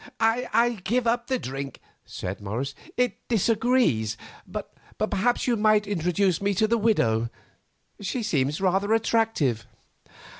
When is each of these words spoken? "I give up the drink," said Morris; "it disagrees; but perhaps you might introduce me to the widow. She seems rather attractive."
"I 0.19 0.79
give 0.83 1.05
up 1.05 1.27
the 1.27 1.37
drink," 1.37 1.79
said 2.07 2.41
Morris; 2.41 2.73
"it 2.97 3.19
disagrees; 3.27 4.17
but 4.47 4.73
perhaps 4.97 5.45
you 5.45 5.55
might 5.55 5.85
introduce 5.85 6.41
me 6.41 6.55
to 6.55 6.67
the 6.67 6.79
widow. 6.79 7.29
She 7.99 8.23
seems 8.23 8.59
rather 8.59 8.95
attractive." 8.95 9.67